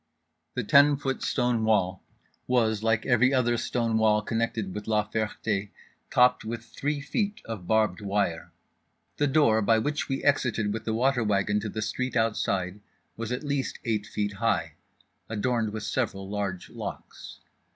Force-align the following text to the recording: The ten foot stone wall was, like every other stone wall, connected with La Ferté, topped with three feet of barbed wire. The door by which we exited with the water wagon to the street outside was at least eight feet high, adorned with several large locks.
The 0.55 0.63
ten 0.63 0.95
foot 0.97 1.21
stone 1.21 1.63
wall 1.63 2.01
was, 2.47 2.81
like 2.81 3.05
every 3.05 3.31
other 3.35 3.55
stone 3.55 3.99
wall, 3.99 4.23
connected 4.23 4.73
with 4.73 4.87
La 4.87 5.07
Ferté, 5.07 5.69
topped 6.09 6.43
with 6.43 6.65
three 6.65 6.99
feet 6.99 7.39
of 7.45 7.67
barbed 7.67 8.01
wire. 8.01 8.51
The 9.17 9.27
door 9.27 9.61
by 9.61 9.77
which 9.77 10.09
we 10.09 10.23
exited 10.23 10.73
with 10.73 10.85
the 10.85 10.95
water 10.95 11.23
wagon 11.23 11.59
to 11.59 11.69
the 11.69 11.83
street 11.83 12.15
outside 12.17 12.79
was 13.15 13.31
at 13.31 13.43
least 13.43 13.77
eight 13.85 14.07
feet 14.07 14.33
high, 14.41 14.73
adorned 15.29 15.71
with 15.71 15.83
several 15.83 16.27
large 16.27 16.71
locks. 16.71 17.37